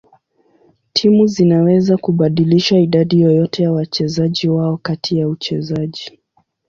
Timu 0.93 1.25
zinaweza 1.27 1.97
kubadilisha 1.97 2.79
idadi 2.79 3.21
yoyote 3.21 3.63
ya 3.63 3.71
wachezaji 3.71 4.49
wao 4.49 4.77
kati 4.77 5.17
ya 5.17 5.27
uchezaji. 5.27 6.19